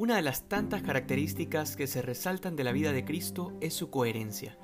Una 0.00 0.16
de 0.16 0.22
las 0.22 0.48
tantas 0.48 0.80
características 0.80 1.76
que 1.76 1.86
se 1.86 2.00
resaltan 2.00 2.56
de 2.56 2.64
la 2.64 2.72
vida 2.72 2.90
de 2.90 3.04
Cristo 3.04 3.52
es 3.60 3.74
su 3.74 3.90
coherencia, 3.90 4.56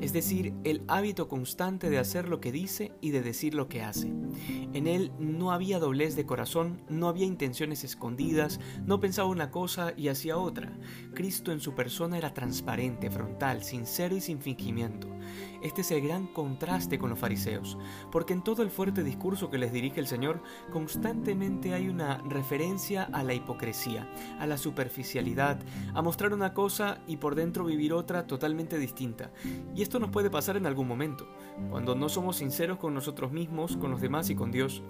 es 0.00 0.12
decir, 0.12 0.52
el 0.64 0.82
hábito 0.88 1.28
constante 1.28 1.90
de 1.90 1.98
hacer 1.98 2.28
lo 2.28 2.40
que 2.40 2.50
dice 2.50 2.90
y 3.00 3.10
de 3.10 3.22
decir 3.22 3.54
lo 3.54 3.68
que 3.68 3.82
hace. 3.82 4.08
En 4.72 4.88
él 4.88 5.12
no 5.20 5.52
había 5.52 5.78
doblez 5.78 6.16
de 6.16 6.26
corazón, 6.26 6.82
no 6.88 7.06
había 7.06 7.24
intenciones 7.24 7.84
escondidas, 7.84 8.58
no 8.84 8.98
pensaba 8.98 9.28
una 9.28 9.52
cosa 9.52 9.94
y 9.96 10.08
hacía 10.08 10.36
otra. 10.36 10.76
Cristo 11.14 11.52
en 11.52 11.60
su 11.60 11.76
persona 11.76 12.18
era 12.18 12.34
transparente, 12.34 13.12
frontal, 13.12 13.62
sincero 13.62 14.16
y 14.16 14.20
sin 14.20 14.40
fingimiento. 14.40 15.06
Este 15.62 15.82
es 15.82 15.90
el 15.92 16.00
gran 16.00 16.26
contraste 16.26 16.98
con 16.98 17.10
los 17.10 17.18
fariseos, 17.18 17.78
porque 18.10 18.32
en 18.32 18.42
todo 18.42 18.64
el 18.64 18.70
fuerte 18.70 19.04
discurso 19.04 19.50
que 19.50 19.58
les 19.58 19.72
dirige 19.72 20.00
el 20.00 20.08
Señor 20.08 20.42
constantemente 20.72 21.74
hay 21.74 21.88
una 21.88 22.18
referencia 22.28 23.04
a 23.04 23.22
la 23.22 23.34
hipocresía, 23.34 24.10
a 24.40 24.46
la 24.46 24.58
superficialidad, 24.80 25.58
a 25.94 26.00
mostrar 26.00 26.32
una 26.32 26.54
cosa 26.54 26.98
y 27.06 27.18
por 27.18 27.34
dentro 27.34 27.66
vivir 27.66 27.92
otra 27.92 28.26
totalmente 28.26 28.78
distinta. 28.78 29.30
Y 29.74 29.82
esto 29.82 29.98
nos 29.98 30.10
puede 30.10 30.30
pasar 30.30 30.56
en 30.56 30.66
algún 30.66 30.88
momento, 30.88 31.28
cuando 31.68 31.94
no 31.94 32.08
somos 32.08 32.36
sinceros 32.36 32.78
con 32.78 32.94
nosotros 32.94 33.30
mismos, 33.30 33.76
con 33.76 33.90
los 33.90 34.00
demás 34.00 34.30
y 34.30 34.34
con 34.34 34.50
Dios. 34.50 34.82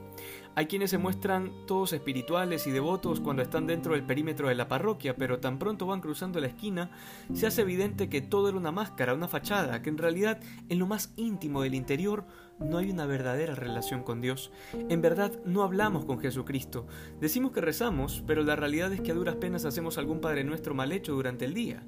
Hay 0.55 0.67
quienes 0.67 0.91
se 0.91 0.99
muestran 0.99 1.51
todos 1.67 1.93
espirituales 1.93 2.67
y 2.69 2.71
devotos 2.71 3.21
cuando 3.21 3.43
están 3.43 3.67
dentro 3.67 3.95
del 3.95 4.05
perímetro 4.05 4.49
de 4.49 4.55
la 4.55 4.69
parroquia, 4.69 5.17
pero 5.17 5.41
tan 5.41 5.59
pronto 5.59 5.87
van 5.87 6.01
cruzando 6.01 6.41
la 6.41 6.47
esquina, 6.47 6.91
se 7.35 7.49
hace 7.49 7.63
evidente 7.63 8.09
que 8.09 8.21
todo 8.21 8.49
era 8.49 8.59
una 8.59 8.73
máscara, 8.73 9.15
una 9.15 9.29
fachada, 9.29 9.83
que 9.83 9.91
en 9.91 9.99
realidad 9.99 10.41
en 10.69 10.79
lo 10.79 10.87
más 10.87 11.13
íntimo 11.17 11.63
del 11.63 11.75
interior 11.75 12.27
no 12.61 12.79
hay 12.79 12.91
una 12.91 13.07
verdadera 13.07 13.55
relación 13.55 14.03
con 14.03 14.21
Dios. 14.21 14.53
En 14.89 15.01
verdad 15.01 15.33
no 15.45 15.63
hablamos 15.63 16.05
con 16.05 16.21
Jesucristo. 16.21 16.87
Decimos 17.21 17.53
que 17.53 17.61
rezamos, 17.61 18.23
pero 18.27 18.45
la 18.45 18.57
realidad 18.57 18.93
es 18.93 19.01
que 19.01 19.13
a 19.13 19.15
duras 19.15 19.37
penas 19.37 19.65
hacemos 19.65 19.99
algún 19.99 20.21
Padre 20.21 20.45
Nuestro 20.45 20.75
mal 20.75 20.93
hecho 20.93 21.15
durante 21.15 21.47
el 21.47 21.55
día. 21.55 21.83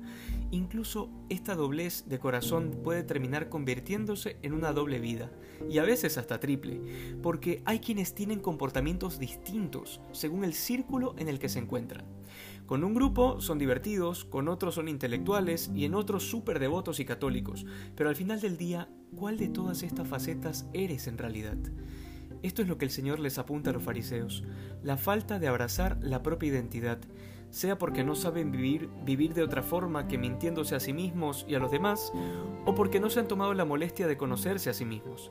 Incluso 0.50 1.10
esta 1.28 1.54
doblez 1.54 2.08
de 2.08 2.18
corazón 2.18 2.80
puede 2.82 3.02
terminar 3.02 3.48
convirtiéndose 3.48 4.36
en 4.42 4.52
una 4.52 4.72
doble 4.72 4.98
vida, 4.98 5.30
y 5.70 5.78
a 5.78 5.82
veces 5.82 6.18
hasta 6.18 6.40
triple, 6.40 6.80
porque 7.22 7.62
hay 7.64 7.78
quienes 7.78 8.14
tienen 8.14 8.40
comportamientos 8.40 9.18
distintos 9.18 10.00
según 10.12 10.44
el 10.44 10.52
círculo 10.52 11.14
en 11.16 11.28
el 11.28 11.38
que 11.38 11.48
se 11.48 11.58
encuentran. 11.58 12.04
Con 12.72 12.84
un 12.84 12.94
grupo 12.94 13.38
son 13.38 13.58
divertidos, 13.58 14.24
con 14.24 14.48
otros 14.48 14.76
son 14.76 14.88
intelectuales 14.88 15.70
y 15.74 15.84
en 15.84 15.94
otros 15.94 16.22
súper 16.22 16.58
devotos 16.58 17.00
y 17.00 17.04
católicos, 17.04 17.66
pero 17.94 18.08
al 18.08 18.16
final 18.16 18.40
del 18.40 18.56
día, 18.56 18.88
¿cuál 19.14 19.36
de 19.36 19.48
todas 19.48 19.82
estas 19.82 20.08
facetas 20.08 20.66
eres 20.72 21.06
en 21.06 21.18
realidad? 21.18 21.58
Esto 22.42 22.62
es 22.62 22.68
lo 22.68 22.78
que 22.78 22.86
el 22.86 22.90
Señor 22.90 23.20
les 23.20 23.36
apunta 23.36 23.68
a 23.68 23.72
los 23.74 23.82
fariseos, 23.82 24.42
la 24.82 24.96
falta 24.96 25.38
de 25.38 25.48
abrazar 25.48 25.98
la 26.00 26.22
propia 26.22 26.48
identidad, 26.48 26.98
sea 27.50 27.76
porque 27.76 28.04
no 28.04 28.14
saben 28.14 28.50
vivir, 28.50 28.88
vivir 29.04 29.34
de 29.34 29.42
otra 29.42 29.62
forma 29.62 30.08
que 30.08 30.16
mintiéndose 30.16 30.74
a 30.74 30.80
sí 30.80 30.94
mismos 30.94 31.44
y 31.46 31.56
a 31.56 31.58
los 31.58 31.70
demás, 31.70 32.10
o 32.64 32.74
porque 32.74 33.00
no 33.00 33.10
se 33.10 33.20
han 33.20 33.28
tomado 33.28 33.52
la 33.52 33.66
molestia 33.66 34.06
de 34.06 34.16
conocerse 34.16 34.70
a 34.70 34.72
sí 34.72 34.86
mismos. 34.86 35.28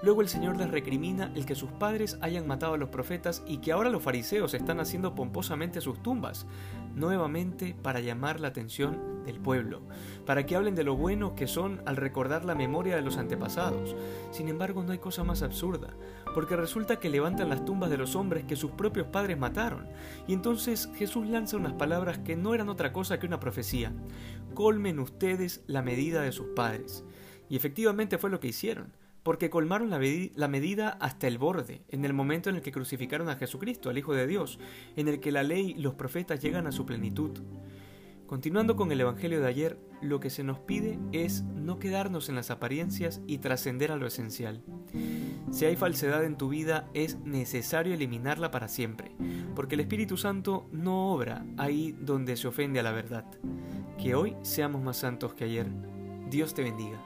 Luego 0.00 0.22
el 0.22 0.28
Señor 0.28 0.56
les 0.56 0.70
recrimina 0.70 1.32
el 1.34 1.44
que 1.44 1.56
sus 1.56 1.72
padres 1.72 2.18
hayan 2.20 2.46
matado 2.46 2.74
a 2.74 2.78
los 2.78 2.88
profetas 2.88 3.42
y 3.48 3.58
que 3.58 3.72
ahora 3.72 3.90
los 3.90 4.02
fariseos 4.02 4.54
están 4.54 4.78
haciendo 4.78 5.16
pomposamente 5.16 5.80
sus 5.80 6.00
tumbas, 6.00 6.46
nuevamente 6.94 7.74
para 7.82 7.98
llamar 7.98 8.38
la 8.38 8.48
atención 8.48 9.24
del 9.24 9.40
pueblo, 9.40 9.82
para 10.24 10.46
que 10.46 10.54
hablen 10.54 10.76
de 10.76 10.84
lo 10.84 10.94
bueno 10.94 11.34
que 11.34 11.48
son 11.48 11.82
al 11.84 11.96
recordar 11.96 12.44
la 12.44 12.54
memoria 12.54 12.94
de 12.94 13.02
los 13.02 13.16
antepasados. 13.16 13.96
Sin 14.30 14.48
embargo, 14.48 14.84
no 14.84 14.92
hay 14.92 14.98
cosa 14.98 15.24
más 15.24 15.42
absurda, 15.42 15.88
porque 16.32 16.54
resulta 16.54 17.00
que 17.00 17.10
levantan 17.10 17.48
las 17.48 17.64
tumbas 17.64 17.90
de 17.90 17.98
los 17.98 18.14
hombres 18.14 18.44
que 18.44 18.54
sus 18.54 18.70
propios 18.70 19.08
padres 19.08 19.36
mataron, 19.36 19.88
y 20.28 20.32
entonces 20.32 20.88
Jesús 20.94 21.26
lanza 21.26 21.56
unas 21.56 21.72
palabras 21.72 22.18
que 22.18 22.36
no 22.36 22.54
eran 22.54 22.68
otra 22.68 22.92
cosa 22.92 23.18
que 23.18 23.26
una 23.26 23.40
profecía. 23.40 23.92
Colmen 24.54 25.00
ustedes 25.00 25.64
la 25.66 25.82
medida 25.82 26.22
de 26.22 26.30
sus 26.30 26.46
padres. 26.54 27.04
Y 27.50 27.56
efectivamente 27.56 28.18
fue 28.18 28.28
lo 28.28 28.40
que 28.40 28.48
hicieron 28.48 28.92
porque 29.22 29.50
colmaron 29.50 29.90
la, 29.90 30.48
medida 30.48 30.88
hasta 31.00 31.26
el 31.26 31.38
borde, 31.38 31.82
en 31.88 32.04
el 32.04 32.12
momento 32.12 32.50
en 32.50 32.56
el 32.56 32.62
que 32.62 32.72
crucificaron 32.72 33.28
a 33.28 33.36
Jesucristo, 33.36 33.90
al 33.90 33.98
Hijo 33.98 34.14
de 34.14 34.26
Dios, 34.26 34.58
en 34.96 35.08
el 35.08 35.20
que 35.20 35.32
la 35.32 35.42
ley 35.42 35.74
y 35.76 35.82
los 35.82 35.94
profetas 35.94 36.40
llegan 36.40 36.66
a 36.66 36.72
su 36.72 36.86
plenitud. 36.86 37.38
Continuando 38.26 38.76
con 38.76 38.92
el 38.92 39.00
Evangelio 39.00 39.40
de 39.40 39.48
ayer, 39.48 39.78
lo 40.02 40.20
que 40.20 40.28
se 40.28 40.44
nos 40.44 40.58
pide 40.58 40.98
es 41.12 41.42
no 41.42 41.78
quedarnos 41.78 42.28
en 42.28 42.34
las 42.34 42.50
apariencias 42.50 43.22
y 43.26 43.38
trascender 43.38 43.90
a 43.90 43.96
lo 43.96 44.06
esencial. 44.06 44.62
Si 45.50 45.64
hay 45.64 45.76
falsedad 45.76 46.24
en 46.24 46.36
tu 46.36 46.50
vida, 46.50 46.88
es 46.92 47.18
necesario 47.20 47.94
eliminarla 47.94 48.50
para 48.50 48.68
siempre, 48.68 49.12
porque 49.54 49.76
el 49.76 49.80
Espíritu 49.80 50.18
Santo 50.18 50.68
no 50.72 51.10
obra 51.12 51.46
ahí 51.56 51.96
donde 52.00 52.36
se 52.36 52.48
ofende 52.48 52.80
a 52.80 52.82
la 52.82 52.92
verdad. 52.92 53.24
Que 53.98 54.14
hoy 54.14 54.36
seamos 54.42 54.82
más 54.82 54.98
santos 54.98 55.32
que 55.32 55.44
ayer. 55.44 55.66
Dios 56.30 56.52
te 56.52 56.62
bendiga. 56.62 57.02